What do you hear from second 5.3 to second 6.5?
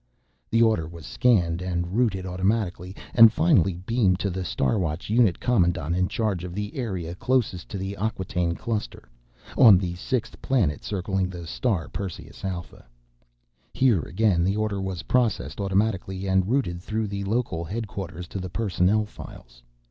commandant in charge